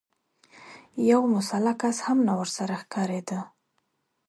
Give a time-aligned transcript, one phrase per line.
[1.09, 3.39] يو مسلح کس هم نه ورسره ښکارېده.